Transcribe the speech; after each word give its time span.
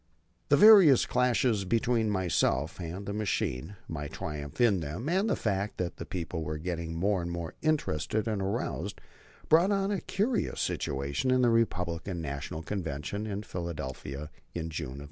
The 0.49 0.57
various 0.57 1.05
clashes 1.05 1.63
between 1.63 2.09
myself 2.09 2.79
and 2.79 3.05
the 3.05 3.13
machine, 3.13 3.75
my 3.87 4.07
triumph 4.07 4.59
in 4.59 4.79
them, 4.79 5.07
and 5.07 5.29
the 5.29 5.35
fact 5.35 5.77
that 5.77 5.97
the 5.97 6.07
people 6.07 6.43
were 6.43 6.57
getting 6.57 6.95
more 6.95 7.21
and 7.21 7.29
more 7.29 7.53
interested 7.61 8.27
and 8.27 8.41
aroused, 8.41 8.99
brought 9.47 9.69
on 9.71 9.91
a 9.91 10.01
curious 10.01 10.59
situation 10.59 11.29
in 11.29 11.43
the 11.43 11.51
Republican 11.51 12.19
National 12.19 12.63
Convention 12.63 13.27
at 13.27 13.45
Philadelphia 13.45 14.31
in 14.55 14.71
June, 14.71 14.97
1900. 14.97 14.99